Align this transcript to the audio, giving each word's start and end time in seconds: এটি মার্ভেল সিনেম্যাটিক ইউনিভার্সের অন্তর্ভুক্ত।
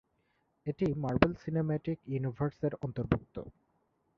এটি 0.67 0.85
মার্ভেল 1.03 1.33
সিনেম্যাটিক 1.43 1.97
ইউনিভার্সের 2.07 2.73
অন্তর্ভুক্ত। 2.85 3.35